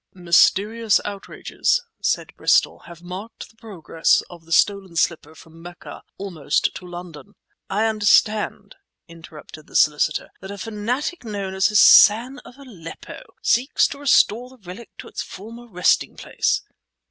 [0.15, 6.73] "Mysterious outrages," said Bristol, "have marked the progress of the stolen slipper from Mecca almost
[6.73, 7.35] to London."
[7.69, 8.77] "I understand,"
[9.07, 14.57] interrupted the solicitor, "that a fanatic known as Hassan of Aleppo seeks to restore the
[14.57, 16.61] relic to its former resting place."